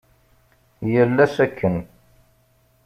Yal 0.91 1.17
ass 1.25 1.35
akken. 1.45 1.75